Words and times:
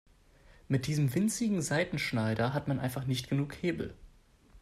Mit 0.67 0.87
diesem 0.87 1.13
winzigen 1.13 1.61
Seitenschneider 1.61 2.55
hat 2.55 2.67
man 2.67 2.79
einfach 2.79 3.05
nicht 3.05 3.29
genug 3.29 3.53
Hebel. 3.61 3.93